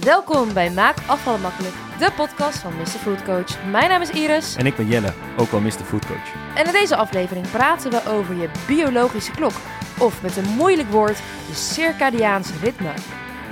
[0.00, 2.86] Welkom bij Maak Afvallen Makkelijk, de podcast van Mr.
[2.86, 3.64] Food Coach.
[3.70, 5.70] Mijn naam is Iris En ik ben Jelle, ook wel Mr.
[5.70, 6.32] Food Coach.
[6.54, 9.52] en in deze aflevering praten we over je biologische klok.
[9.98, 11.18] Of met een moeilijk woord,
[11.48, 12.92] je circadiaans ritme.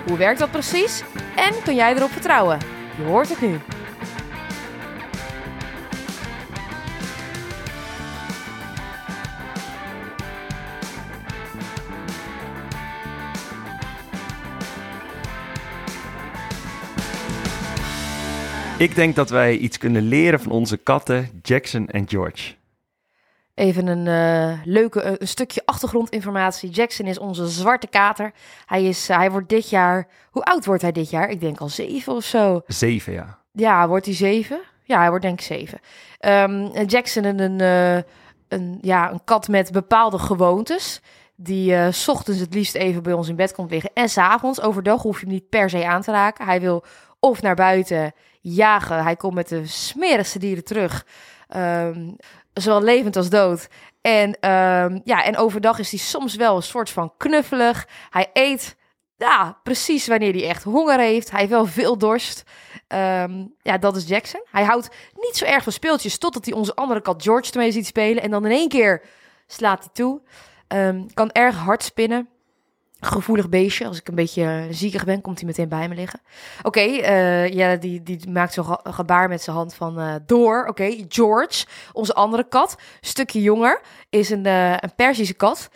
[0.06, 1.03] Hoe werkt dat precies?
[1.37, 2.59] En kun jij erop vertrouwen?
[2.96, 3.61] Je hoort het nu.
[18.80, 22.55] Ik denk dat wij iets kunnen leren van onze katten Jackson en George.
[23.55, 26.71] Even een eh, leuke eh, een stukje achtergrondinformatie.
[26.71, 28.33] Jackson is onze zwarte kater.
[28.66, 30.09] Hij, is, eh, hij wordt dit jaar...
[30.30, 31.30] Hoe oud wordt hij dit jaar?
[31.30, 32.62] Ik denk al zeven of zo.
[32.66, 33.38] Zeven, ja.
[33.52, 34.61] Ja, wordt hij zeven?
[34.85, 35.80] Ja, hij wordt denk ik zeven.
[36.19, 38.05] Ehm, Jackson een, een,
[38.49, 41.01] een, ja, een kat met bepaalde gewoontes.
[41.43, 43.91] Die eh, 's ochtends het liefst even bij ons in bed komt liggen.
[43.95, 46.45] En s'avonds, overdag hoef je hem niet per se aan te raken.
[46.45, 46.85] Hij wil
[47.20, 49.02] of naar buiten jagen.
[49.02, 51.07] Hij komt met de smerigste dieren terug.
[51.49, 52.10] Ehm,
[52.52, 53.68] zowel levend als dood.
[54.01, 57.88] En, ehm, ja, en overdag is hij soms wel een soort van knuffelig.
[58.10, 58.76] Hij eet
[59.16, 61.30] ja, precies wanneer hij echt honger heeft.
[61.30, 62.43] Hij heeft wel veel dorst.
[62.87, 64.44] Ehm, ja, dat is Jackson.
[64.50, 67.87] Hij houdt niet zo erg van speeltjes totdat hij onze andere kat George ermee ziet
[67.87, 68.22] spelen.
[68.22, 69.03] En dan in één keer
[69.47, 70.21] slaat hij toe.
[71.15, 72.28] Kan erg hard spinnen.
[73.00, 73.87] Gevoelig beestje.
[73.87, 76.20] Als ik een beetje ziekig ben, komt hij meteen bij me liggen.
[76.62, 80.65] Oké, eh, ja, die, die maakt zo'n ge- gebaar met zijn hand van eh, door.
[80.69, 85.69] Oké, George, onze andere kat, stukje jonger, is een, eh, een Perzische kat.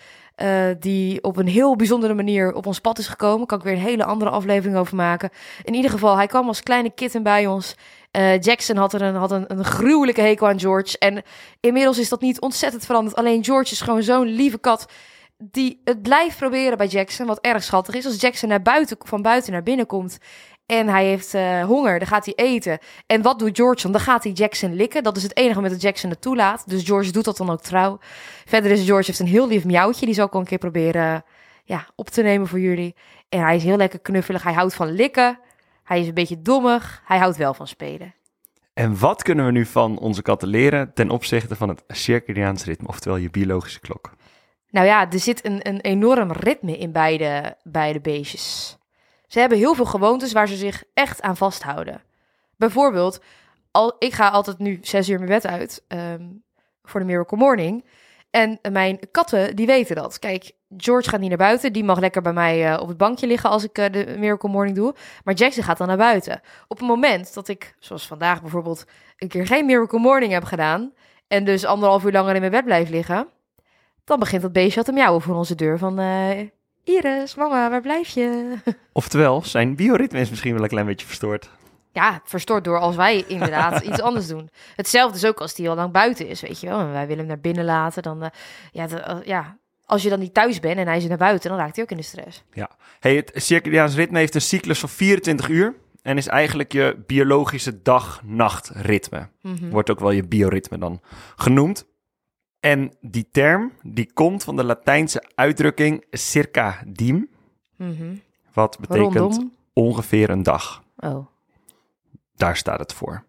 [0.79, 3.47] die op een heel bijzondere manier op ons pad is gekomen.
[3.47, 5.31] Kan ik weer een hele andere aflevering over maken.
[5.63, 7.75] In ieder geval, hij kwam als kleine kitten bij ons.
[8.41, 10.99] Jackson had, er een, had een, een gruwelijke hekel aan George.
[10.99, 11.23] En
[11.61, 13.17] inmiddels is dat niet ontzettend veranderd.
[13.17, 14.87] Alleen George is gewoon zo'n lieve kat.
[15.37, 17.27] Die het blijft proberen bij Jackson.
[17.27, 18.07] Wat erg schattig is.
[18.07, 20.19] Als Jackson naar buiten, van buiten naar binnen komt.
[20.67, 21.99] En hij heeft eh, honger.
[21.99, 22.79] Dan gaat hij eten.
[23.07, 23.93] En wat doet George dan?
[23.93, 25.03] Dan gaat hij Jackson likken.
[25.03, 26.69] Dat is het enige met dat Jackson het toelaat.
[26.69, 27.99] Dus George doet dat dan ook trouw.
[28.45, 30.07] Verder is George heeft een heel lief miauwtje.
[30.07, 31.25] Die zal ik wel een keer proberen
[31.65, 32.95] ja, op te nemen voor jullie.
[33.29, 34.43] En hij is heel lekker knuffelig.
[34.43, 35.39] Hij houdt van likken.
[35.85, 37.03] Hij is een beetje dommig.
[37.05, 38.15] Hij houdt wel van spelen.
[38.75, 42.89] En wat kunnen we nu van onze katten leren ten opzichte van het circadiaans ritme,
[42.89, 44.11] oftewel je biologische klok?
[44.75, 48.77] Nou ja, er zit een, een enorm ritme in beide, beide beestjes.
[49.27, 52.03] Ze hebben heel veel gewoontes waar ze zich echt aan vasthouden.
[52.57, 53.21] Bijvoorbeeld,
[53.71, 56.23] al, ik ga altijd nu zes uur mijn bed uit ehm,
[56.83, 57.85] voor de Miracle Morning.
[58.31, 60.19] En mijn katten, die weten dat.
[60.19, 61.73] Kijk, George gaat niet naar buiten.
[61.73, 64.49] Die mag lekker bij mij eh, op het bankje liggen als ik eh, de Miracle
[64.49, 64.95] Morning doe.
[65.25, 66.41] Maar Jackson gaat dan naar buiten.
[66.69, 68.85] Op het moment dat ik, zoals vandaag bijvoorbeeld,
[69.17, 70.93] een keer geen Miracle Morning heb gedaan...
[71.29, 73.29] en dus anderhalf uur langer in mijn bed blijf liggen...
[74.05, 75.99] dan begint dat beestje al te miauwen voor onze deur van...
[75.99, 76.41] eh,
[76.85, 78.55] Iris, mama, waar blijf je?
[78.93, 81.51] Oftewel, zijn bioritme is misschien wel een klein beetje verstoord.
[81.93, 84.51] Ja, verstoord door als wij inderdaad iets anders doen.
[84.77, 86.79] Hetzelfde is ook als die al lang buiten is, weet je wel.
[86.79, 88.03] En wij willen hem naar binnen laten.
[88.03, 88.29] Dan, eh,
[88.73, 91.51] ja, de- eh, ja, als je dan niet thuis bent en hij is naar buiten,
[91.51, 92.45] dan raakt hij ook in de stress.
[93.01, 97.83] Hey, het circadiaans ritme heeft een cyclus van 24 uur en is eigenlijk je biologische
[97.83, 99.29] dag-nacht ritme.
[99.43, 99.69] Mhm.
[99.71, 101.01] Wordt ook wel je bioritme dan
[101.37, 101.87] genoemd.
[102.65, 107.29] En die term, die komt van de Latijnse uitdrukking circadiem,
[107.77, 108.17] Mhm.
[108.53, 109.53] wat betekent Rondom.
[109.73, 110.83] ongeveer een dag.
[110.97, 111.27] Oh, oké.
[112.37, 113.25] Daar staat het voor.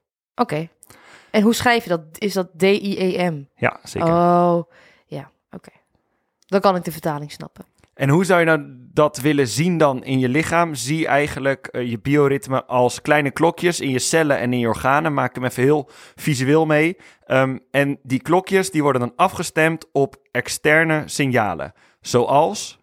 [1.32, 2.02] En hoe schrijf je dat?
[2.18, 3.44] Is dat D-I-E-M?
[3.56, 4.08] Ja, zeker.
[4.10, 4.64] Oh,
[5.06, 5.72] ja, oké.
[6.46, 7.66] Dan kan ik de vertaling snappen.
[7.96, 8.64] En hoe zou je nou
[8.94, 10.74] dat willen zien dan in je lichaam?
[10.74, 15.14] Zie eigenlijk eh, je bioritme als kleine klokjes in je cellen en in je organen.
[15.14, 16.98] Maak hem even heel visueel mee.
[17.26, 21.74] Ehm, en die klokjes die worden dan afgestemd op externe signalen.
[22.02, 22.80] Zoals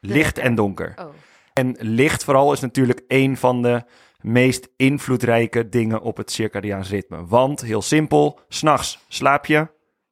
[0.00, 0.94] licht en donker.
[0.96, 1.08] Oh.
[1.52, 3.82] En licht vooral is natuurlijk een van de
[4.20, 7.26] meest invloedrijke dingen op het circadiaans ritme.
[7.26, 9.68] Want, heel simpel, s'nachts slaap je,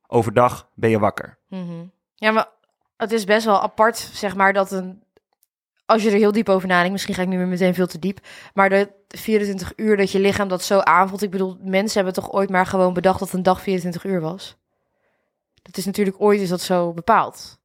[0.07, 1.39] overdag ben je wakker.
[1.49, 1.87] Mhm.
[2.15, 2.49] Ja, maar
[2.97, 5.03] het is best wel apart, zeg maar, dat een...
[5.87, 7.99] Als je er heel diep over nadenkt, misschien ga ik nu weer meteen veel te
[7.99, 8.19] diep,
[8.55, 12.33] maar de 24 uur dat je lichaam dat zo aanvoelt, ik bedoel, mensen hebben toch
[12.33, 14.57] ooit maar gewoon bedacht dat een dag 24 uur was?
[15.63, 17.59] Dat is natuurlijk ooit is dat zo bepaald.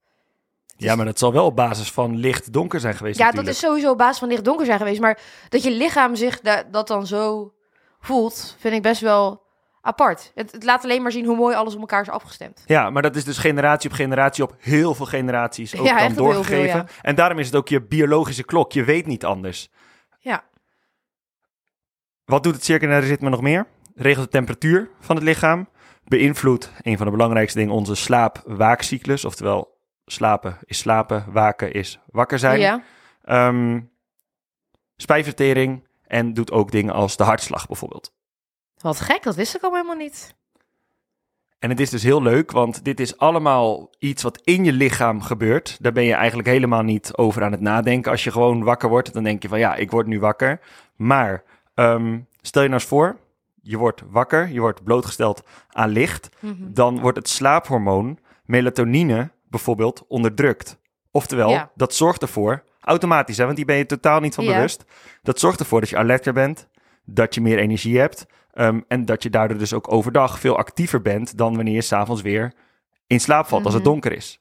[0.78, 3.54] Ja, maar dat zal wel op basis van licht-donker zijn geweest Ja, natuurlijk.
[3.54, 6.64] dat is sowieso op basis van licht-donker zijn geweest, maar dat je lichaam zich da-
[6.64, 7.54] dat dan zo
[8.00, 9.42] voelt, vind ik best wel
[9.90, 10.32] apart.
[10.36, 12.64] Het, het laat alleen maar zien hoe mooi alles op elkaar is afgestemd.
[12.66, 16.14] Ja, maar dat is dus generatie op generatie op heel veel generaties ook Ja, dan
[16.14, 16.70] doorgegeven.
[16.70, 16.86] veel, ja.
[17.02, 18.72] En daarom is het ook je biologische klok.
[18.72, 19.70] Je weet niet anders.
[20.20, 20.44] Ja.
[22.26, 23.68] Wat doet het circadiaire ritme nog meer?
[23.96, 25.70] Regelt de temperatuur van het lichaam.
[26.04, 29.26] Beïnvloedt, een van de belangrijkste dingen, onze slaap-waakcyclus.
[29.26, 32.60] Oftewel, slapen is slapen, waken is wakker zijn.
[32.60, 32.84] Ja.
[33.24, 33.80] Ehm,
[34.96, 38.18] spijsvertering En doet ook dingen als de hartslag bijvoorbeeld.
[38.82, 40.36] Wat gek, dat wist ik al helemaal niet.
[41.60, 45.22] En het is dus heel leuk, want dit is allemaal iets wat in je lichaam
[45.22, 45.78] gebeurt.
[45.82, 48.12] Daar ben je eigenlijk helemaal niet over aan het nadenken.
[48.12, 50.60] Als je gewoon wakker wordt, dan denk je van ja, ik word nu wakker.
[50.96, 51.44] Maar
[51.74, 53.18] ehm, stel je nou eens voor,
[53.62, 56.30] je wordt wakker, je wordt blootgesteld aan licht.
[56.40, 56.54] Mhm.
[56.60, 60.78] Dan wordt het slaaphormoon melatonine bijvoorbeeld onderdrukt.
[61.12, 61.72] Oftewel, Ja.
[61.76, 64.54] dat zorgt ervoor, automatisch hè, want die ben je totaal niet van Ja.
[64.54, 64.86] bewust.
[65.24, 66.68] Dat zorgt ervoor dat je alerter bent,
[67.06, 68.26] dat je meer energie hebt.
[68.54, 72.22] Ehm, en dat je daardoor dus ook overdag veel actiever bent dan wanneer je s'avonds
[72.22, 72.54] weer
[73.08, 73.92] in slaap valt als het Mhm.
[73.92, 74.40] donker is.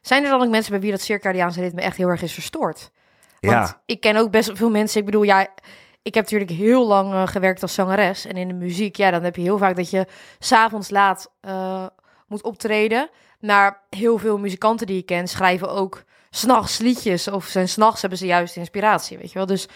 [0.00, 2.90] Zijn er dan ook mensen bij wie dat circadiaanse ritme echt heel erg is verstoord?
[3.40, 4.98] Want Ja, ik ken ook best wel veel mensen.
[5.00, 5.40] Ik bedoel, ja,
[6.02, 8.26] ik heb natuurlijk heel lang eh, gewerkt als zangeres.
[8.26, 10.06] En in de muziek, ja, dan heb je heel vaak dat je
[10.38, 11.86] s'avonds laat eh,
[12.26, 13.10] moet optreden.
[13.40, 17.28] Maar heel veel muzikanten die ik ken schrijven ook s'nachts liedjes.
[17.28, 19.46] Of zijn s'nachts hebben ze juist inspiratie, weet je wel.
[19.46, 19.68] Dus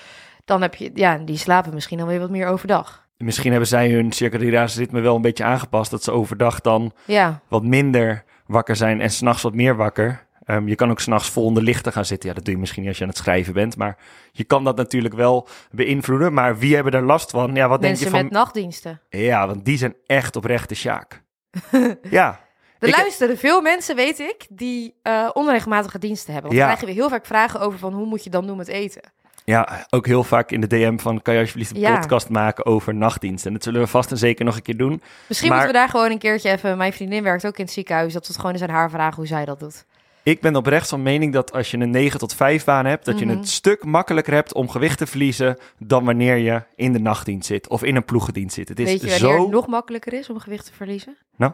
[0.45, 3.09] dan heb je, ja, die slapen misschien dan weer wat meer overdag.
[3.25, 5.91] Misschien hebben zij hun circadiaanse ritme wel een beetje aangepast.
[5.91, 10.29] Dat ze overdag dan Ja, wat minder wakker zijn en s'nachts wat meer wakker.
[10.45, 12.29] Ehm, je kan ook s'nachts vol onder lichten gaan zitten.
[12.29, 13.77] Ja, dat doe je misschien niet als je aan het schrijven bent.
[13.77, 13.97] Maar
[14.33, 16.33] je kan dat natuurlijk wel beïnvloeden.
[16.33, 17.55] Maar wie hebben er last van?
[17.55, 18.23] Ja, wat denk mensen je van...
[18.25, 19.01] met nachtdiensten.
[19.09, 21.23] Ja, want die zijn echt oprechte sjaak.
[22.11, 22.41] ja,
[22.79, 26.51] Er Ik- luisteren veel mensen, weet ik, die eh, onregelmatige diensten hebben.
[26.51, 26.69] Want Ja.
[26.69, 29.03] dan krijgen we heel vaak vragen over van hoe moet je dan doen met eten.
[29.51, 31.23] Ja, ook heel vaak in de DM van...
[31.23, 31.99] kan je alsjeblieft een Ja.
[31.99, 33.47] podcast maken over nachtdienst?
[33.47, 35.03] En dat zullen we vast en zeker nog een keer doen.
[35.29, 36.77] Misschien Maar- moeten we daar gewoon een keertje even...
[36.77, 38.13] Mijn vriendin werkt ook in het ziekenhuis.
[38.13, 39.85] Dat we het gewoon eens aan haar vragen hoe zij dat doet.
[40.23, 43.05] Ik ben oprecht van mening dat als je een 9 tot 5 baan hebt...
[43.05, 43.37] dat je Mhm.
[43.37, 45.59] het stuk makkelijker hebt om gewicht te verliezen...
[45.79, 48.69] dan wanneer je in de nachtdienst zit of in een ploegendienst zit.
[48.69, 49.43] Het is Weet je wanneer zo...
[49.43, 51.17] het nog makkelijker is om gewicht te verliezen?
[51.37, 51.53] Nou?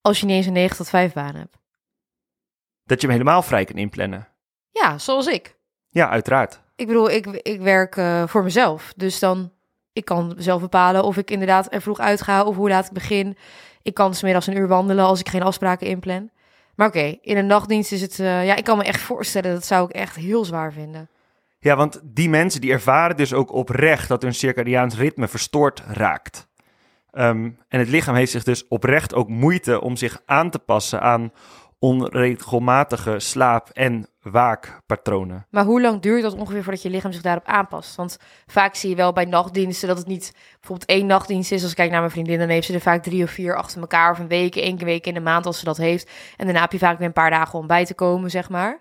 [0.00, 1.56] Als je niet eens een 9 tot 5 baan hebt.
[2.84, 4.28] dat je hem helemaal vrij kan inplannen.
[4.70, 5.56] Ja, zoals ik.
[5.88, 6.60] Ja, uiteraard.
[6.78, 8.92] Ik bedoel, ik, ik werk eh, voor mezelf.
[8.96, 9.52] Dus dan,
[9.92, 13.36] ik kan zelf bepalen of ik inderdaad er vroeg uitga of hoe laat ik begin.
[13.82, 16.30] Ik kan smiddags een uur wandelen als ik geen afspraken inplan.
[16.74, 18.18] Maar oké, in een nachtdienst is het...
[18.18, 21.08] eh, ja, ik kan me echt voorstellen, dat zou ik echt heel zwaar vinden.
[21.58, 26.48] Ja, want die mensen die ervaren dus ook oprecht dat hun circadiaans ritme verstoord raakt.
[27.10, 31.00] Ehm, en het lichaam heeft zich dus oprecht ook moeite om zich aan te passen
[31.00, 31.32] aan
[31.78, 35.46] onregelmatige slaap- en waakpatronen.
[35.50, 37.94] Maar hoe lang duurt dat ongeveer voordat je lichaam zich daarop aanpast?
[37.94, 41.62] Want vaak zie je wel bij nachtdiensten dat het niet bijvoorbeeld één nachtdienst is.
[41.62, 43.80] Als ik kijk naar mijn vriendin, dan heeft ze er vaak drie of vier achter
[43.80, 44.10] elkaar.
[44.10, 46.10] Of een week, één week in de maand als ze dat heeft.
[46.36, 48.80] En daarna heb je vaak weer een paar dagen om bij te komen, zeg maar.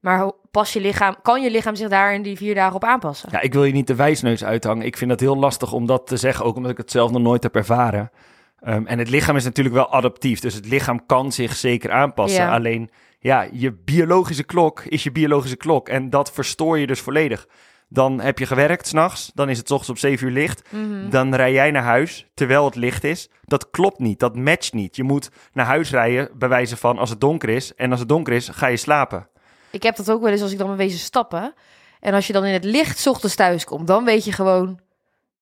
[0.00, 3.28] Maar pas je lichaam, kan je lichaam zich daar in die vier dagen op aanpassen?
[3.32, 4.86] Ja, ik wil je niet de wijsneus uithangen.
[4.86, 7.22] Ik vind dat heel lastig om dat te zeggen, ook omdat ik het zelf nog
[7.22, 8.10] nooit heb ervaren.
[8.60, 12.42] Ehm, en het lichaam is natuurlijk wel adaptief, dus het lichaam kan zich zeker aanpassen.
[12.42, 12.54] Ja.
[12.54, 17.46] Alleen, ja, je biologische klok is je biologische klok en dat verstoor je dus volledig.
[17.88, 20.62] Dan heb je gewerkt s'nachts, dan is het ochtends op 7 uur licht.
[20.70, 21.10] Mhm.
[21.10, 23.30] Dan rij jij naar huis terwijl het licht is.
[23.42, 24.96] Dat klopt niet, dat matcht niet.
[24.96, 27.74] Je moet naar huis rijden bij wijze van als het donker is.
[27.74, 29.28] En als het donker is, ga je slapen.
[29.70, 31.54] Ik heb dat ook wel eens als ik dan ben wezen stappen.
[32.00, 34.80] En als je dan in het licht ochtends thuis komt, dan weet je gewoon...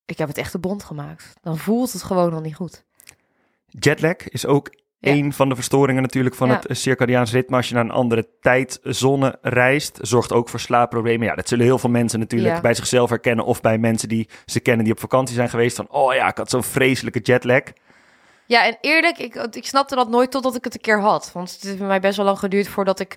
[0.04, 1.34] Ik heb het echt de bond gemaakt.
[1.42, 2.85] Dan voelt het gewoon al niet goed.
[3.66, 5.12] Jetlag is ook Ja.
[5.12, 6.54] een van de verstoringen natuurlijk van Ja.
[6.54, 7.56] het eh, circadiaans ritme.
[7.56, 11.26] Als je naar een andere tijdzone reist, zorgt ook voor slaapproblemen.
[11.26, 12.60] Ja, dat zullen heel veel mensen natuurlijk Ja.
[12.60, 13.44] bij zichzelf herkennen.
[13.44, 15.76] Of bij mensen die ze kennen die op vakantie zijn geweest.
[15.76, 17.62] Van, oh ja, ik had zo'n vreselijke jetlag.
[18.46, 21.30] Ja, en eerlijk, ik, ik snapte dat nooit totdat ik het een keer had.
[21.32, 23.16] Want het heeft bij mij best wel lang geduurd voordat ik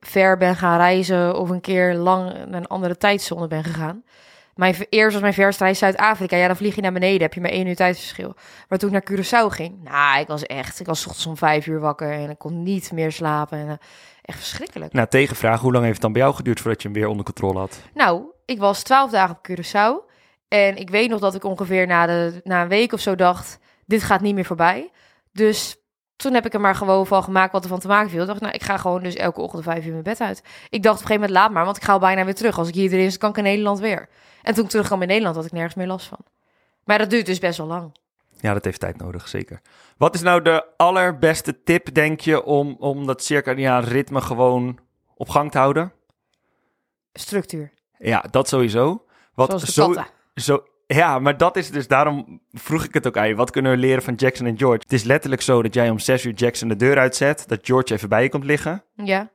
[0.00, 4.02] ver ben gaan reizen of een keer lang naar een andere tijdzone ben gegaan.
[4.60, 6.36] Mijn, eerst was mijn verste reis Zuid-Afrika.
[6.36, 8.34] Ja, dan vlieg je naar beneden, heb je maar één uur tijdsverschil.
[8.68, 11.36] Maar toen ik naar Curaçao ging, nou, ik was echt, ik was 's ochtends om
[11.36, 13.58] vijf uur wakker en ik kon niet meer slapen.
[13.58, 13.74] En, eh,
[14.22, 14.92] echt verschrikkelijk.
[14.92, 17.24] Nou, tegenvraag, hoe lang heeft het dan bij jou geduurd voordat je hem weer onder
[17.24, 17.80] controle had?
[17.94, 20.10] Nou, ik was twaalf dagen op Curaçao.
[20.48, 23.58] En ik weet nog dat ik ongeveer na, de, na een week of zo dacht...
[23.86, 24.90] dit gaat niet meer voorbij.
[25.32, 25.76] Dus
[26.22, 28.20] toen heb ik er maar gewoon van gemaakt wat er van te maken viel.
[28.20, 30.42] Ik dacht, nou, ik ga gewoon dus elke ochtend vijf uur mijn bed uit.
[30.68, 32.58] Ik dacht op een gegeven moment, laat maar, want ik ga al bijna weer terug.
[32.58, 34.08] Als ik hier erin is, kan ik in Nederland weer.
[34.42, 36.18] En toen ik terugkwam in Nederland, had ik nergens meer last van.
[36.84, 37.96] Maar dat duurt dus best wel lang.
[38.40, 39.60] Ja, dat heeft tijd nodig, zeker.
[39.96, 44.78] Wat is nou de allerbeste tip, denk je, om, om dat circadiaan ritme gewoon
[45.14, 45.92] op gang te houden?
[47.12, 49.04] Structuur, Ja, dat sowieso.
[49.34, 50.06] Wat zoals de zo, katten.
[50.34, 50.62] zo,
[50.94, 53.34] ja, maar dat is dus, daarom vroeg ik het ook aan je.
[53.34, 54.80] Wat kunnen we leren van Jackson en George?
[54.82, 57.94] Het is letterlijk zo dat jij om zes uur Jackson de deur uitzet, dat George
[57.94, 58.84] even bij je komt liggen.
[58.94, 59.30] Ja,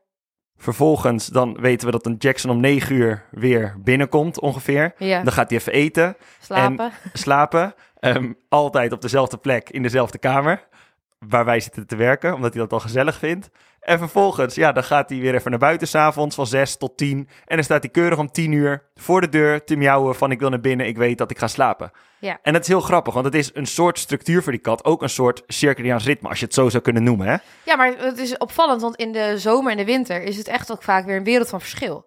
[0.57, 4.93] Vervolgens dan weten we dat een Jackson om negen uur weer binnenkomt ongeveer.
[4.97, 5.23] ja.
[5.23, 6.91] Dan gaat hij even eten, slapen.
[7.13, 7.73] slapen.
[7.99, 10.67] Ehm, altijd op dezelfde plek, in dezelfde kamer.
[11.19, 13.49] waar wij zitten te werken, omdat hij dat al gezellig vindt.
[13.85, 17.29] En vervolgens, ja, dan gaat hij weer even naar buiten s'avonds van 6 tot 10.
[17.45, 20.39] En dan staat hij keurig om 10 uur voor de deur te miauwen van ik
[20.39, 21.91] wil naar binnen, ik weet dat ik ga slapen.
[22.19, 22.39] Ja.
[22.41, 25.01] En dat is heel grappig, want het is een soort structuur voor die kat, ook
[25.01, 27.35] een soort circadiaans ritme, als je het zo zou kunnen noemen, hè?
[27.63, 30.71] Ja, maar het is opvallend, want in de zomer en de winter is het echt
[30.71, 32.05] ook vaak weer een wereld van verschil.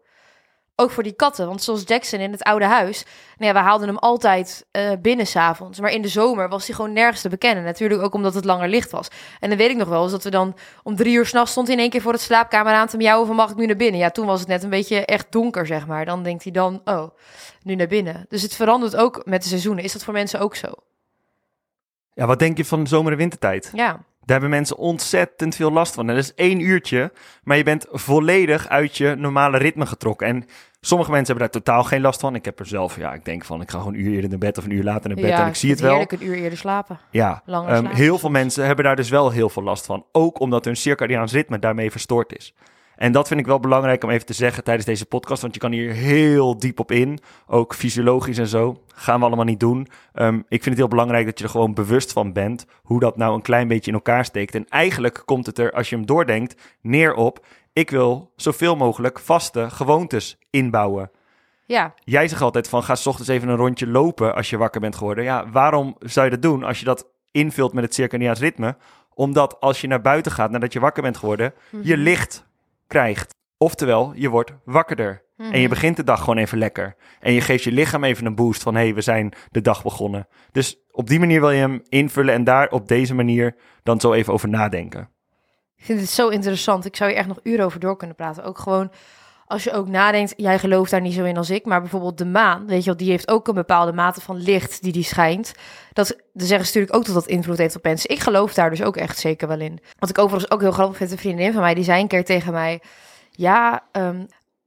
[0.80, 3.04] Ook voor die katten, want zoals Jackson in het oude huis,
[3.36, 5.80] nou ja, we haalden hem altijd eh binnen s'avonds.
[5.80, 7.64] Maar in de zomer was hij gewoon nergens te bekennen.
[7.64, 9.08] Natuurlijk ook omdat het langer licht was.
[9.40, 11.66] En dan weet ik nog wel eens dat we dan om drie uur s'nachts stond
[11.66, 13.76] hij in één keer voor het slaapkamer aan te miauwen van mag ik nu naar
[13.76, 14.00] binnen?
[14.00, 16.04] Ja, toen was het net een beetje echt donker, zeg maar.
[16.04, 17.08] Dan denkt hij dan, oh,
[17.62, 18.26] nu naar binnen.
[18.28, 19.84] Dus het verandert ook met de seizoenen.
[19.84, 20.66] Is dat voor mensen ook zo?
[22.14, 23.70] Ja, wat denk je van de zomer- en wintertijd?
[23.74, 26.08] Ja, Daar hebben mensen ontzettend veel last van.
[26.08, 30.26] En dat is één uurtje, maar je bent volledig uit je normale ritme getrokken.
[30.26, 30.44] En
[30.80, 32.34] sommige mensen hebben daar totaal geen last van.
[32.34, 34.38] Ik heb er zelf, ja, ik denk van, ik ga gewoon een uur eerder naar
[34.38, 35.90] bed of een uur later naar bed ja en ik zie het wel.
[35.90, 36.98] Heerlijk een uur eerder slapen.
[37.10, 40.04] Ja, Ehm, heel veel mensen hebben daar dus wel heel veel last van.
[40.12, 42.54] Ook omdat hun circadiaans ritme daarmee verstoord is.
[42.98, 45.42] En dat vind ik wel belangrijk om even te zeggen tijdens deze podcast.
[45.42, 47.18] Want je kan hier heel diep op in.
[47.46, 48.82] Ook fysiologisch en zo.
[48.94, 49.88] Gaan we allemaal niet doen.
[50.12, 52.66] Ehm, ik vind het heel belangrijk dat je er gewoon bewust van bent.
[52.82, 54.54] Hoe dat nou een klein beetje in elkaar steekt.
[54.54, 57.46] En eigenlijk komt het er, als je hem doordenkt, neer op.
[57.72, 61.10] Ik wil zoveel mogelijk vaste gewoontes inbouwen.
[61.66, 64.80] Ja, Jij zegt altijd van ga 's ochtends even een rondje lopen als je wakker
[64.80, 65.24] bent geworden.
[65.24, 68.76] Ja, waarom zou je dat doen als je dat invult met het circadiaans ritme?
[69.14, 72.02] Omdat als je naar buiten gaat nadat je wakker bent geworden, je Mhm.
[72.02, 72.46] licht
[72.88, 73.34] krijgt.
[73.58, 75.26] Oftewel, je wordt wakkerder.
[75.36, 75.68] En je Mhm.
[75.68, 76.96] begint de dag gewoon even lekker.
[77.20, 79.82] En je geeft je lichaam even een boost van hé, hey, we zijn de dag
[79.82, 80.28] begonnen.
[80.52, 84.12] Dus op die manier wil je hem invullen en daar op deze manier dan zo
[84.12, 85.10] even over nadenken.
[85.76, 86.84] Ik vind het zo interessant.
[86.84, 88.44] Ik zou hier echt nog uren over door kunnen praten.
[88.44, 88.92] Ook gewoon
[89.48, 92.24] als je ook nadenkt, jij gelooft daar niet zo in als ik, maar bijvoorbeeld de
[92.24, 95.52] maan, weet je wel, die heeft ook een bepaalde mate van licht die die schijnt.
[95.92, 98.10] Dat, zeggen ze natuurlijk ook dat dat invloed heeft op mensen.
[98.10, 99.80] Ik geloof daar dus ook echt zeker wel in.
[99.98, 102.24] Wat ik overigens ook heel grappig vind, een vriendin van mij, die zei een keer
[102.24, 102.82] tegen mij,
[103.30, 104.24] ja, ehm,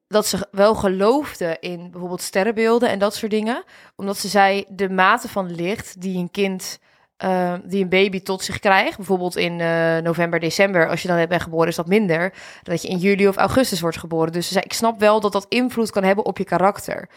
[0.07, 3.63] dat ze wel geloofde in bijvoorbeeld sterrenbeelden en dat soort dingen.
[3.95, 6.79] Omdat ze zei, de mate van licht die een kind,
[7.21, 11.27] eh, die een baby tot zich krijgt, bijvoorbeeld in eh, november, december, als je dan
[11.27, 12.19] bent geboren, is dat minder.
[12.19, 12.29] dan
[12.63, 14.31] Dat je in juli of augustus wordt geboren.
[14.31, 16.95] Dus ik snap wel dat dat invloed kan hebben op je karakter.
[16.95, 17.07] Nou,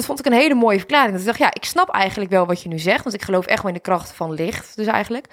[0.00, 1.10] dat vond ik een hele mooie verklaring.
[1.10, 3.46] Dat ik dacht, ja, ik snap eigenlijk wel wat je nu zegt, want ik geloof
[3.46, 5.26] echt wel in de kracht van licht, dus eigenlijk.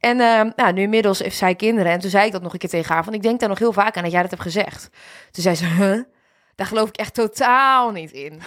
[0.00, 1.92] En eh, nou, nu inmiddels heeft zij kinderen.
[1.92, 3.04] En toen zei ik dat nog een keer tegen haar.
[3.04, 4.90] Van ik denk daar nog heel vaak aan dat jij dat hebt gezegd.
[5.30, 6.00] Toen zei ze, huh?
[6.62, 8.32] Daar geloof ik echt totaal niet in.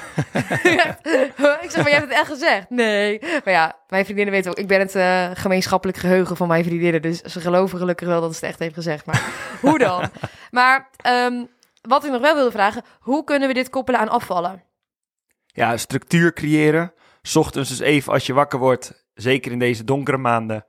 [1.65, 2.69] ik zeg, maar jij hebt het echt gezegd?
[2.69, 3.19] Nee.
[3.21, 7.01] Maar ja, mijn vriendinnen weten ook, ik ben het eh, gemeenschappelijk geheugen van mijn vriendinnen.
[7.01, 9.05] Dus ze geloven gelukkig wel dat ze het echt heeft gezegd.
[9.05, 9.23] Maar
[9.61, 10.09] hoe dan?
[10.51, 11.45] Maar ehm,
[11.81, 14.63] wat ik nog wel wilde vragen, hoe kunnen we dit koppelen aan afvallen?
[15.45, 16.93] Ja, structuur creëren.
[17.21, 20.65] 's Ochtends dus even als je wakker wordt, zeker in deze donkere maanden,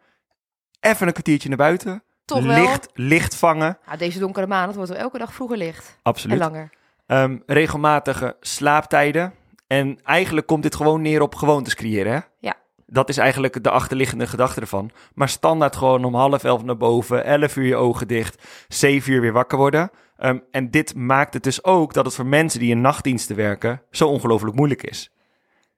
[0.81, 2.03] even een kwartiertje naar buiten.
[2.25, 2.62] Toch wel?
[2.62, 3.79] licht, licht vangen.
[3.87, 5.88] Nou, deze donkere maand, het wordt wel elke dag vroeger licht.
[5.88, 6.38] En Absoluut.
[6.38, 6.71] langer.
[7.07, 9.33] Ehm, regelmatige slaaptijden.
[9.67, 12.13] En eigenlijk komt dit gewoon neer op gewoontes creëren.
[12.13, 12.21] Hè?
[12.39, 12.55] Ja.
[12.87, 14.91] Dat is eigenlijk de achterliggende gedachte ervan.
[15.15, 19.21] Maar standaard gewoon om half elf naar boven, elf uur je ogen dicht, zeven uur
[19.21, 19.91] weer wakker worden.
[20.17, 23.83] Ehm, en dit maakt het dus ook dat het voor mensen die in nachtdiensten werken
[23.91, 25.11] zo ongelooflijk moeilijk is.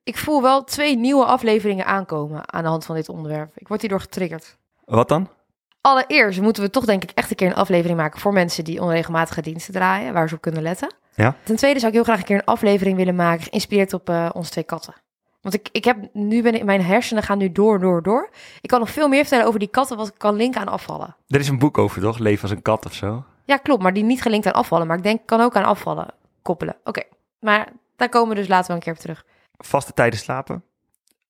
[0.03, 3.53] Ik voel wel twee nieuwe afleveringen aankomen aan de hand van dit onderwerp.
[3.55, 4.57] Ik word hierdoor getriggerd.
[4.85, 5.29] Wat dan?
[5.81, 8.83] Allereerst moeten we toch denk ik echt een keer een aflevering maken voor mensen die
[8.83, 10.95] onregelmatige diensten draaien, waar ze op kunnen letten.
[11.19, 11.37] Ja.
[11.43, 14.31] Ten tweede zou ik heel graag een keer een aflevering willen maken, geïnspireerd op eh,
[14.33, 14.95] onze twee katten.
[15.41, 18.31] Want ik, ik heb nu ben ik, mijn hersenen gaan nu door, door, door.
[18.61, 21.17] Ik kan nog veel meer vertellen over die katten, wat ik kan linken aan afvallen.
[21.29, 22.19] Er is een boek over, toch?
[22.19, 23.25] Leef als een kat of zo.
[23.45, 26.07] Ja, klopt, maar die niet gelinkt aan afvallen, maar ik denk kan ook aan afvallen
[26.43, 26.77] koppelen.
[26.85, 27.03] Oké,
[27.41, 29.25] maar daar komen we dus later wel een keer op terug.
[29.57, 30.63] Vaste tijden slapen.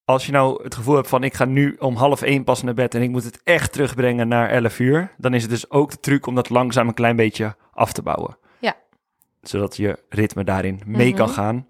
[0.05, 2.75] Als je nou het gevoel hebt van ik ga nu om half één pas naar
[2.75, 5.91] bed en ik moet het echt terugbrengen naar 11 uur, dan is het dus ook
[5.91, 8.37] de truc om dat langzaam een klein beetje af te bouwen.
[9.41, 11.35] Zodat je ritme daarin mee kan Mhm.
[11.37, 11.67] gaan.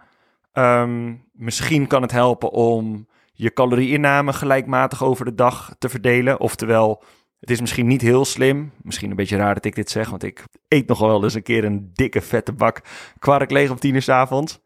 [0.53, 6.41] Ehm, misschien kan het helpen om je calorieinname gelijkmatig over de dag te verdelen.
[6.41, 7.03] Oftewel,
[7.41, 8.73] het is misschien niet heel slim.
[8.83, 11.43] Misschien een beetje raar dat ik dit zeg, want ik eet nog wel eens een
[11.43, 12.81] keer een dikke vette bak
[13.19, 14.61] kwark leeg om tien uur 's avonds.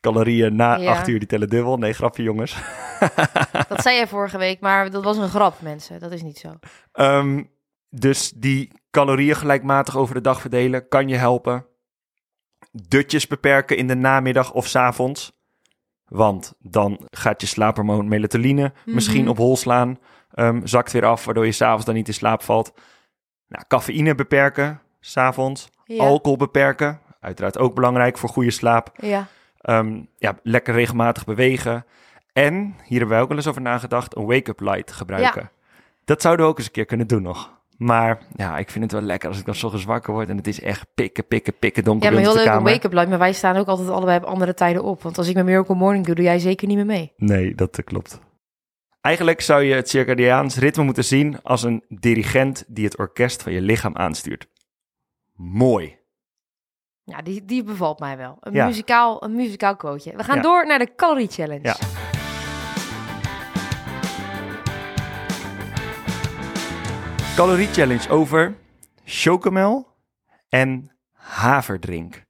[0.00, 0.90] Calorieën na Ja.
[0.90, 1.76] acht uur, die tellen dubbel.
[1.76, 2.56] Nee, grapje jongens.
[3.68, 6.00] Dat zei jij vorige week, maar dat was een grap, mensen.
[6.00, 6.58] Dat is niet zo.
[6.92, 7.42] Ehm,
[7.90, 11.66] dus die calorieën gelijkmatig over de dag verdelen kan je helpen.
[12.72, 15.32] Dutjes beperken in de namiddag of 's avonds.
[16.04, 19.30] Want dan gaat je slaaphormoon melatonine misschien Mhm.
[19.30, 19.98] op hol slaan.
[20.30, 22.72] Ehm, zakt weer af, waardoor je s'avonds dan niet in slaap valt.
[23.48, 25.68] Nou, cafeïne beperken, s'avonds.
[25.84, 26.04] Ja.
[26.04, 28.90] Alcohol beperken, uiteraard ook belangrijk voor goede slaap.
[28.96, 29.26] ja.
[29.60, 31.84] Ehm, ja, lekker regelmatig bewegen.
[32.32, 35.50] En, hier hebben wij ook wel eens over nagedacht, een wake-up light gebruiken.
[36.04, 37.52] Dat zouden we ook eens een keer kunnen doen nog.
[37.76, 40.28] Maar ja, ik vind het wel lekker als ik dan zo wakker word.
[40.28, 43.08] En het is echt pikken, pikken, pikken donker Ja, maar heel leuk wake-up light.
[43.08, 45.02] Maar wij staan ook altijd allebei op andere tijden op.
[45.02, 47.12] Want als ik mijn Miracle Morning doe, doe jij zeker niet meer mee.
[47.16, 48.20] Nee, dat eh, klopt.
[49.00, 53.52] Eigenlijk zou je het circadiaans ritme moeten zien als een dirigent die het orkest van
[53.52, 54.46] je lichaam aanstuurt.
[55.34, 55.96] Mooi.
[57.02, 58.36] Ja, die, die bevalt mij wel.
[58.40, 58.66] Een, Ja.
[58.66, 60.16] muzikaal, een muzikaal quoteje.
[60.16, 60.42] We gaan Ja.
[60.42, 61.62] door naar de Calorie Challenge.
[61.62, 61.76] Ja.
[67.36, 68.54] Calorie challenge over
[69.04, 69.86] chocomel
[70.48, 72.22] en haverdrink.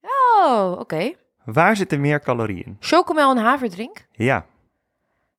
[0.00, 1.12] Oh, oké.
[1.44, 2.76] Waar zitten meer calorieën in?
[2.80, 4.06] Chocomel en haverdrink?
[4.12, 4.46] Ja,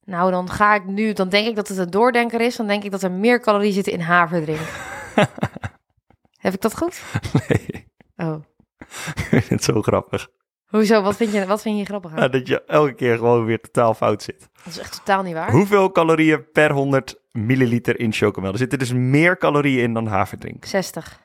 [0.04, 1.14] Nou, dan ga ik nu...
[1.14, 2.56] Dan denk ik dat het een doordenker is.
[2.56, 4.60] Dan denk ik dat er meer calorieën zitten in haverdrink.
[6.44, 7.02] Heb ik dat goed?
[7.48, 8.44] nee, Oh.
[9.16, 10.30] ik vind het zo grappig.
[10.76, 11.02] Hoezo?
[11.02, 12.20] Wat vind je, wat vind je grappig aan?
[12.20, 14.50] Ja, dat je elke keer gewoon weer totaal fout zit.
[14.64, 15.52] Dat is echt totaal niet waar.
[15.52, 18.52] Hoeveel calorieën per 100 milliliter in chocomel?
[18.52, 20.66] Er zitten dus meer calorieën in dan haverdrink.
[20.66, 21.20] 60.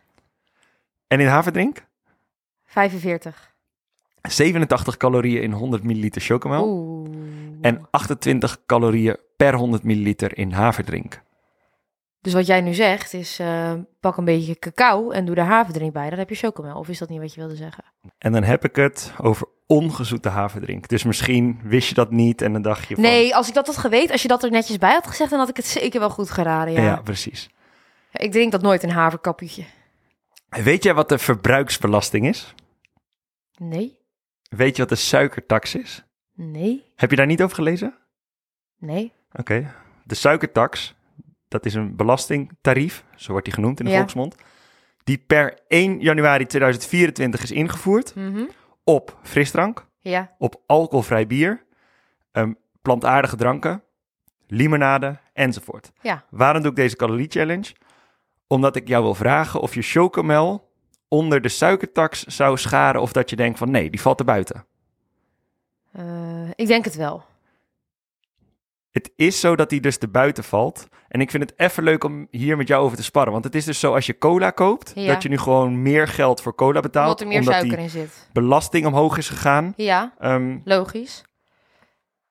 [1.07, 1.87] En in haverdrink?
[2.65, 3.55] 45.
[4.23, 6.69] 87 calorieën in 100 milliliter chocomel.
[6.69, 7.09] Oeh.
[7.61, 11.21] En 28 calorieën per 100 milliliter in haverdrink.
[12.21, 15.93] Dus wat jij nu zegt is, eh, pak een beetje cacao en doe er haverdrink
[15.93, 16.09] bij.
[16.11, 16.79] Dan heb je chocomel.
[16.79, 17.85] Of is dat niet wat je wilde zeggen?
[18.19, 20.89] En dan heb ik het over ongezoete haverdrink.
[20.89, 23.03] Dus misschien wist je dat niet en dan dacht je van...
[23.05, 25.39] Nee, als ik dat had geweten, als je dat er netjes bij had gezegd, dan
[25.39, 26.73] had ik het zeker wel goed geraden.
[26.73, 26.83] Ja.
[26.83, 27.51] Ja, precies.
[28.13, 29.65] Ik drink dat nooit een haverkapje.
[30.49, 32.55] Weet jij wat de verbruiksbelasting is?
[33.61, 33.97] Nee,
[34.49, 36.05] Weet je wat de suikertax is?
[36.35, 37.95] nee, Heb je daar niet over gelezen?
[38.79, 39.13] nee.
[39.33, 39.75] Oké.
[40.05, 40.95] De suikertax,
[41.49, 43.97] dat is een belastingtarief, zo wordt die genoemd in de Ja.
[43.99, 44.35] volksmond,
[45.05, 48.43] die per 1 januari 2024 is ingevoerd Mhm.
[48.85, 51.65] op frisdrank, Ja, op alcoholvrij bier,
[52.33, 52.53] ehm,
[52.83, 53.83] plantaardige dranken,
[54.47, 55.93] limonade enzovoort.
[56.01, 56.25] ja.
[56.31, 57.75] Waarom doe ik deze calorie challenge?
[58.47, 60.71] Omdat ik jou wil vragen of je chocomel
[61.09, 64.65] onder de suikertax zou scharen of dat je denkt van nee, die valt er buiten.
[65.93, 67.25] Eh, ik denk het wel.
[68.91, 70.89] Het is zo dat die dus er buiten valt.
[71.09, 73.33] En ik vind het even leuk om hier met jou over te sparren.
[73.33, 75.07] Want het is dus zo als je cola koopt, Ja.
[75.13, 77.07] dat je nu gewoon meer geld voor cola betaalt.
[77.07, 78.29] Omdat er meer omdat suiker die in zit.
[78.33, 79.73] belasting omhoog is gegaan.
[79.77, 81.23] Ja, Ehm, logisch.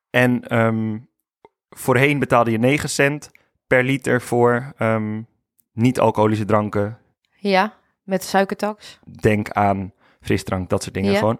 [0.10, 0.98] en ehm,
[1.70, 3.32] voorheen betaalde je 9 cent
[3.67, 5.22] per liter voor ehm,
[5.74, 6.98] niet-alcoholische dranken.
[7.38, 9.00] Ja, met suikertax.
[9.22, 11.20] Denk aan frisdrank, dat soort dingen Ja.
[11.20, 11.39] gewoon.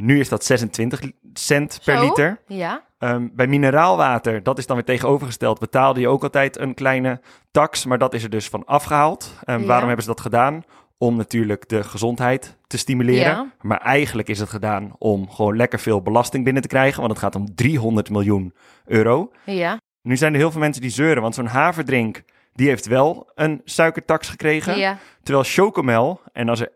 [0.00, 1.00] Nu is dat 26
[1.32, 2.04] cent per Zo?
[2.04, 2.40] liter.
[2.46, 7.20] Ja, Ehm, bij mineraalwater, dat is dan weer tegenovergesteld, betaalde je ook altijd een kleine
[7.50, 9.34] tax, maar dat is er dus van afgehaald.
[9.46, 9.60] Ja.
[9.60, 10.62] Waarom hebben ze dat gedaan?
[10.98, 13.22] Om natuurlijk de gezondheid te stimuleren.
[13.22, 13.52] Ja.
[13.60, 17.20] Maar eigenlijk is het gedaan om gewoon lekker veel belasting binnen te krijgen, want het
[17.22, 19.30] gaat om 300 miljoen euro.
[19.44, 22.22] ja, Nu zijn er heel veel mensen die zeuren, want zo'n haverdrink,
[22.54, 24.78] die heeft wel een suikertax gekregen.
[24.78, 24.98] ja.
[25.22, 26.72] Terwijl chocomel, en als er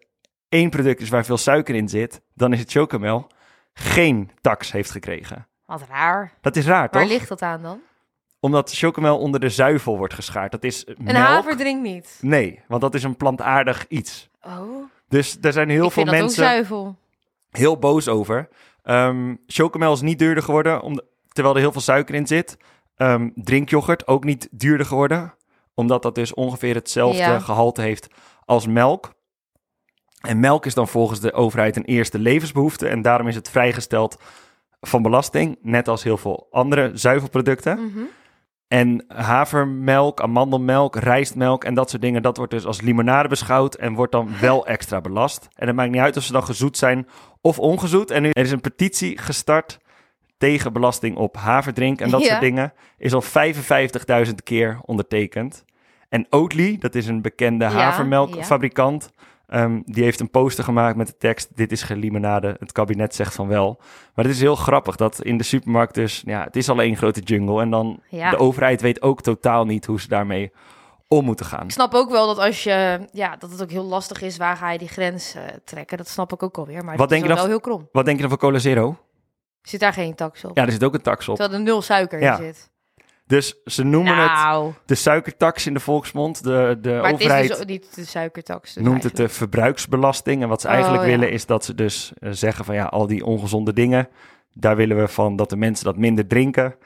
[0.55, 3.27] één product is waar veel suiker in zit, dan is het chocomel,
[3.73, 5.47] geen tax heeft gekregen.
[5.67, 6.33] Wat raar.
[6.41, 7.01] Dat is raar, toch?
[7.01, 7.81] Waar ligt dat aan dan?
[8.41, 10.51] Omdat chocomel onder de zuivel wordt geschaard.
[10.53, 11.17] Dat is Een melk.
[11.17, 12.19] haverdrink niet.
[12.21, 14.29] Nee, want dat is een plantaardig iets.
[14.43, 16.97] Oh, Dus er zijn heel ik veel mensen zuivel.
[17.51, 18.49] heel boos over.
[18.83, 22.57] Ehm chocomel is niet duurder geworden, om terwijl er heel veel suiker in zit.
[22.97, 25.35] Ehm drinkyoghurt ook niet duurder geworden,
[25.75, 27.39] omdat dat dus ongeveer hetzelfde Ja.
[27.39, 28.07] gehalte heeft
[28.45, 29.13] als melk.
[30.25, 34.19] En melk is dan volgens de overheid een eerste levensbehoefte en daarom is het vrijgesteld
[34.81, 37.79] van belasting, net als heel veel andere zuivelproducten.
[37.85, 38.05] Mhm.
[38.69, 43.95] En havermelk, amandelmelk, rijstmelk en dat soort dingen, dat wordt dus als limonade beschouwd en
[43.95, 45.49] wordt dan wel extra belast.
[45.55, 47.07] En het maakt niet uit of ze dan gezoet zijn
[47.41, 48.11] of ongezoet.
[48.11, 49.79] En nu er is een petitie gestart
[50.39, 52.27] tegen belasting op haverdrink en dat Ja.
[52.29, 52.73] soort dingen.
[52.99, 55.65] Is al 55.000 keer ondertekend.
[56.09, 59.11] En Oatly, dat is een bekende Ja, havermelkfabrikant,
[59.47, 63.15] ehm, die heeft een poster gemaakt met de tekst: Dit is geen limonade, het kabinet
[63.15, 63.77] zegt van wel.
[64.15, 66.97] Maar het is heel grappig dat in de supermarkt dus, ja, het is al één
[66.97, 67.61] grote jungle.
[67.61, 68.31] En dan Ja.
[68.31, 70.53] de overheid weet ook totaal niet hoe ze daarmee
[71.09, 71.65] om moeten gaan.
[71.65, 74.57] Ik snap ook wel dat als je, ja, dat het ook heel lastig is, waar
[74.57, 75.97] ga je die grens eh, trekken?
[75.97, 76.85] Dat snap ik ook alweer.
[76.85, 77.89] Maar Wat het is denk je wel dan- heel krom.
[77.93, 78.97] Wat denk je dan van Cola Zero?
[79.63, 80.57] Zit daar geen tax op?
[80.57, 81.37] Ja, er zit ook een tax op.
[81.37, 82.39] Terwijl er nul suiker Ja.
[82.39, 82.71] in zit.
[83.27, 86.43] Dus ze noemen het Nou, de suikertax in de volksmond.
[86.45, 88.75] De, de maar het is dus niet de suikertax.
[88.75, 89.35] Dus noemt het de eigenlijk.
[89.35, 90.43] verbruiksbelasting.
[90.43, 91.17] En wat ze eigenlijk Oh, ja.
[91.17, 94.09] willen is dat ze dus eh, zeggen van ja, al die ongezonde dingen,
[94.53, 96.77] daar willen we van dat de mensen dat minder drinken.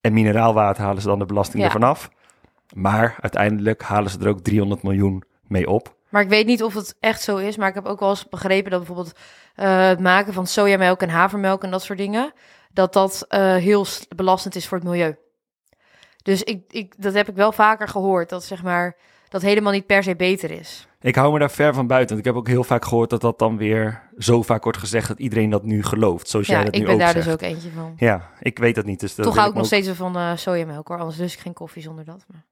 [0.00, 1.64] En mineraalwater halen ze dan de belasting Ja.
[1.64, 2.10] ervan af.
[2.74, 5.94] Maar uiteindelijk halen ze er ook 300 miljoen mee op.
[6.08, 7.56] Maar ik weet niet of het echt zo is.
[7.56, 9.18] Maar ik heb ook wel eens begrepen dat bijvoorbeeld
[9.54, 12.32] eh, het maken van sojamelk en havermelk en dat soort dingen,
[12.72, 13.86] dat dat eh, heel
[14.16, 15.16] belastend is voor het milieu.
[16.22, 18.96] Dus ik, ik, dat heb ik wel vaker gehoord, dat zeg maar,
[19.28, 20.88] dat helemaal niet per se beter is.
[21.00, 22.08] Ik hou me daar ver van buiten.
[22.16, 25.08] Want ik heb ook heel vaak gehoord dat dat dan weer zo vaak wordt gezegd
[25.08, 26.28] dat iedereen dat nu gelooft.
[26.28, 27.24] Zoals jij Ja, dat ik nu ben ook daar zegt.
[27.24, 27.92] dus ook eentje van.
[27.96, 29.00] Ja, ik weet dat niet.
[29.00, 31.40] Dus dat Toch hou ik nog ook- steeds van eh sojamelk hoor, anders lust ik
[31.40, 32.24] geen koffie zonder dat.
[32.28, 32.44] Maar...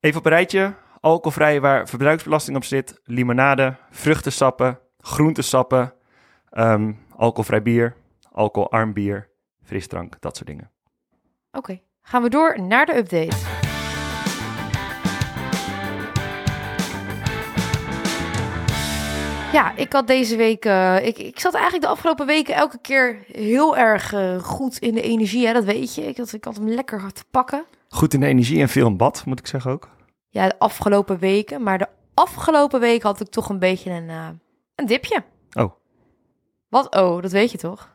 [0.00, 0.74] Even op een rijtje.
[1.00, 3.00] Alcoholvrij waar verbruiksbelasting op zit.
[3.04, 5.94] Limonade, vruchtensappen, groentesappen,
[6.50, 7.96] ehm, alcoholvrij bier,
[8.32, 9.28] alcoholarm bier,
[9.62, 10.70] frisdrank, dat soort dingen.
[11.52, 13.36] Oké, gaan we door naar de update.
[19.52, 20.64] Ja, ik had deze week.
[20.64, 24.94] eh, ik, ik zat eigenlijk de afgelopen weken elke keer heel erg eh, goed in
[24.94, 25.46] de energie.
[25.46, 26.02] Hè, dat weet je.
[26.06, 27.64] Ik had, ik had hem lekker hard te pakken.
[27.88, 29.88] Goed in de energie en veel in bad, moet ik zeggen ook.
[30.28, 31.62] Ja, de afgelopen weken.
[31.62, 34.28] Maar de afgelopen week had ik toch een beetje een, eh,
[34.74, 35.24] een dipje.
[35.52, 35.72] Oh.
[36.68, 36.94] Wat?
[36.96, 37.94] Oh, dat weet je toch?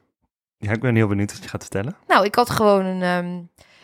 [0.58, 1.96] Ja, ik ben heel benieuwd wat je gaat vertellen.
[2.08, 3.02] Nou, ik had gewoon een.
[3.02, 3.40] ehm,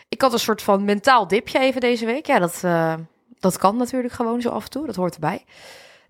[0.10, 2.26] ik had een soort van mentaal dipje even deze week.
[2.26, 2.94] Ja, dat, eh,
[3.40, 4.86] dat kan natuurlijk gewoon zo af en toe.
[4.86, 5.46] Dat hoort erbij.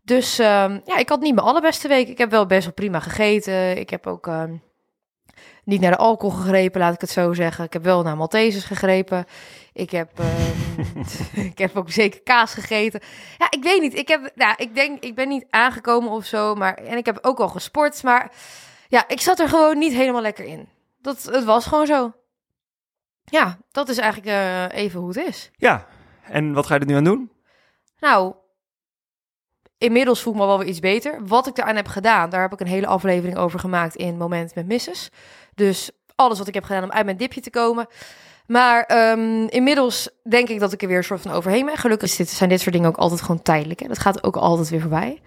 [0.03, 2.07] Dus ehm, ja, ik had niet mijn allerbeste week.
[2.07, 3.77] Ik heb wel best wel prima gegeten.
[3.77, 4.53] Ik heb ook ehm,
[5.63, 7.63] niet naar de alcohol gegrepen, laat ik het zo zeggen.
[7.65, 9.25] Ik heb wel naar Maltesers gegrepen.
[9.73, 12.99] Ik heb, ehm, ik heb ook zeker kaas gegeten.
[13.37, 13.97] Ja, ik weet niet.
[13.97, 16.55] Ik, heb, nou, ik denk, ik ben niet aangekomen of zo.
[16.55, 18.03] Maar, en ik heb ook wel gesport.
[18.03, 18.31] Maar
[18.87, 20.69] ja, ik zat er gewoon niet helemaal lekker in.
[21.01, 22.11] Dat, het was gewoon zo.
[23.31, 25.51] Ja, dat is eigenlijk eh, even hoe het is.
[25.55, 25.85] Ja,
[26.23, 27.31] en wat ga je er nu aan doen?
[27.99, 28.33] Nou,
[29.77, 31.27] inmiddels voel ik me wel weer iets beter.
[31.27, 34.55] Wat ik eraan heb gedaan, daar heb ik een hele aflevering over gemaakt in Moment
[34.55, 35.09] met Misses.
[35.55, 37.87] Dus alles wat ik heb gedaan om uit mijn dipje te komen.
[38.47, 41.77] Maar ehm, inmiddels denk ik dat ik er weer een soort van overheen ben.
[41.77, 43.79] Gelukkig zijn dit soort dingen ook altijd gewoon tijdelijk.
[43.79, 43.87] Hè?
[43.87, 45.21] Dat gaat ook altijd weer voorbij.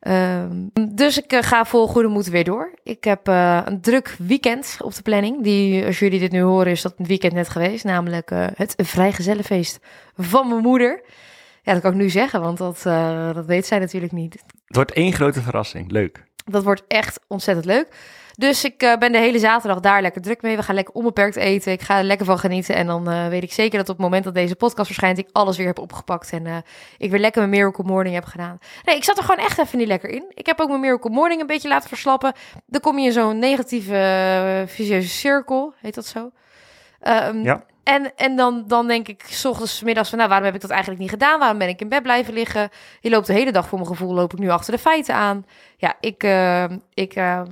[0.00, 0.50] Ehm,
[0.90, 2.74] dus ik eh, ga vol goede moed weer door.
[2.82, 5.42] Ik heb eh, een druk weekend op de planning.
[5.42, 7.84] Die, als jullie dit nu horen, is dat een weekend net geweest.
[7.84, 9.78] Namelijk eh, het vrijgezellenfeest
[10.16, 11.02] van mijn moeder.
[11.62, 12.82] Ja, dat kan ik nu zeggen, want dat,
[13.34, 14.32] dat weet zij natuurlijk niet.
[14.66, 15.90] Het wordt één grote verrassing.
[15.90, 16.24] Leuk.
[16.44, 17.88] Dat wordt echt ontzettend leuk.
[18.38, 20.56] Dus ik eh, ben de hele zaterdag daar lekker druk mee.
[20.56, 21.72] We gaan lekker onbeperkt eten.
[21.72, 22.74] Ik ga er lekker van genieten.
[22.74, 25.18] En dan eh, weet ik zeker dat op het moment dat deze podcast verschijnt...
[25.18, 26.32] ik alles weer heb opgepakt.
[26.32, 26.56] En eh,
[26.98, 28.58] ik weer lekker mijn Miracle Morning heb gedaan.
[28.84, 30.24] Nee, ik zat er gewoon echt even niet lekker in.
[30.34, 32.32] Ik heb ook mijn Miracle Morning een beetje laten verslappen.
[32.66, 35.74] Dan kom je in zo'n negatieve vicieuze cirkel.
[35.80, 36.30] Heet dat zo?
[37.02, 37.64] Um, Ja.
[37.88, 40.60] En, en dan, dan denk ik, s ochtends, 's middags van, nou, waarom heb ik
[40.60, 41.38] dat eigenlijk niet gedaan?
[41.38, 42.68] Waarom ben ik in bed blijven liggen?
[43.00, 45.46] Je loopt de hele dag, voor mijn gevoel, loop ik nu achter de feiten aan.
[45.76, 47.42] Ja, ik, uh, ik, uh,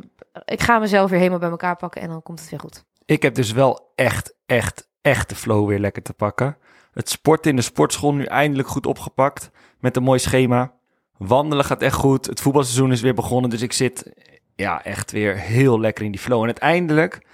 [0.44, 2.84] ik ga mezelf weer helemaal bij elkaar pakken en dan komt het weer goed.
[3.04, 6.56] Ik heb dus wel echt, echt, echt de flow weer lekker te pakken.
[6.92, 9.50] Het sporten in de sportschool nu eindelijk goed opgepakt.
[9.80, 10.72] Met een mooi schema.
[11.16, 12.26] Wandelen gaat echt goed.
[12.26, 13.50] Het voetbalseizoen is weer begonnen.
[13.50, 14.12] Dus ik zit
[14.54, 16.40] ja, echt weer heel lekker in die flow.
[16.40, 17.26] En uiteindelijk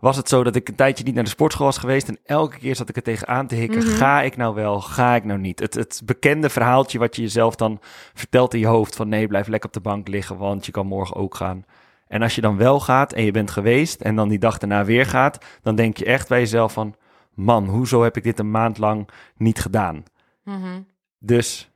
[0.00, 2.08] was het zo dat ik een tijdje niet naar de sportschool was geweest.
[2.08, 3.78] En elke keer zat ik er tegenaan te hikken.
[3.78, 3.96] Mhm.
[3.96, 4.80] Ga ik nou wel?
[4.80, 5.58] Ga ik nou niet?
[5.58, 7.80] Het, het bekende verhaaltje wat je jezelf dan
[8.14, 8.96] vertelt in je hoofd.
[8.96, 11.64] Van nee, blijf lekker op de bank liggen, want je kan morgen ook gaan.
[12.08, 14.84] En als je dan wel gaat en je bent geweest en dan die dag daarna
[14.84, 16.94] weer gaat, dan denk je echt bij jezelf van,
[17.34, 20.04] man, hoezo heb ik dit een maand lang niet gedaan?
[20.44, 20.80] Mhm.
[21.18, 21.70] Dus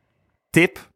[0.51, 0.89] tip,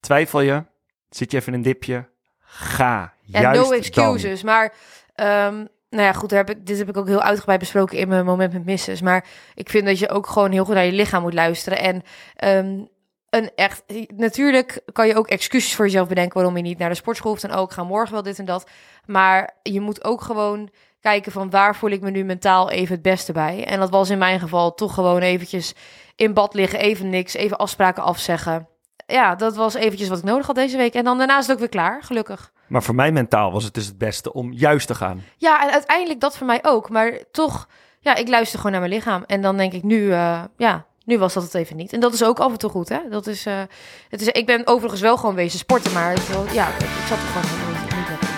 [0.00, 0.64] twijfel je,
[1.10, 3.12] zit je even in een dipje, ga.
[3.22, 3.78] Ja, Juist no dan.
[3.78, 4.42] excuses.
[4.42, 4.72] Maar,
[5.14, 8.24] ehm, nou ja, goed, heb ik, dit heb ik ook heel uitgebreid besproken in mijn
[8.24, 9.00] moment met misses.
[9.00, 9.24] Maar
[9.54, 11.78] ik vind dat je ook gewoon heel goed naar je lichaam moet luisteren.
[11.78, 12.02] En
[12.36, 12.84] ehm,
[13.30, 13.82] een echt,
[14.16, 17.44] natuurlijk kan je ook excuses voor jezelf bedenken waarom je niet naar de sportschool hoeft.
[17.44, 18.70] En ook, ga morgen wel dit en dat.
[19.06, 23.02] Maar je moet ook gewoon kijken van waar voel ik me nu mentaal even het
[23.02, 23.64] beste bij.
[23.64, 25.74] En dat was in mijn geval toch gewoon eventjes
[26.16, 28.68] in bad liggen, even niks, even afspraken afzeggen.
[29.06, 30.94] Ja, dat was eventjes wat ik nodig had deze week.
[30.94, 32.52] En dan daarna is het ook weer klaar, gelukkig.
[32.70, 35.24] Maar voor mij mentaal was het dus het beste om juist te gaan.
[35.36, 36.88] Ja, en uiteindelijk dat voor mij ook.
[36.90, 37.68] Maar toch,
[38.00, 39.24] ja, ik luister gewoon naar mijn lichaam.
[39.26, 41.92] En dan denk ik nu, uh, ja, nu was dat het even niet.
[41.92, 42.98] En dat is ook af en toe goed, hè?
[43.10, 43.54] Dat is, uh,
[44.08, 47.24] het is, ik ben overigens wel gewoon wezen sporten, maar het, ja, ik zat er
[47.24, 48.28] gewoon niet, in.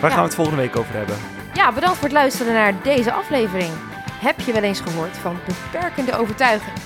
[0.00, 0.16] Waar Ja.
[0.16, 1.16] gaan we het volgende week over hebben?
[1.54, 3.70] Ja, bedankt voor het luisteren naar deze aflevering.
[4.12, 6.76] Heb je wel eens gehoord van beperkende overtuiging?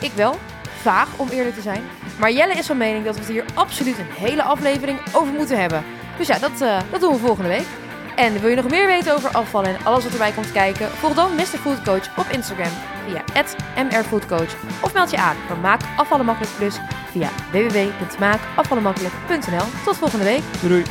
[0.00, 0.34] Ik wel,
[0.80, 1.82] vaag om eerlijk te zijn.
[2.18, 5.60] Maar Jelle is van mening dat we het hier absoluut een hele aflevering over moeten
[5.60, 5.84] hebben.
[6.18, 7.66] Dus ja, dat, uh, dat doen we volgende week.
[8.16, 10.90] En wil je nog meer weten over afvallen en alles wat erbij komt kijken?
[10.90, 11.44] Volg dan Mr.
[11.44, 12.72] Food Coach op Instagram
[13.06, 13.24] via
[13.84, 16.74] @mrfoodcoach of meld je aan voor Maak Afvallen Makkelijk Plus
[17.10, 19.66] via www.maakafvallenmakkelijk.nl.
[19.84, 20.42] Tot volgende week.
[20.60, 20.84] Doei.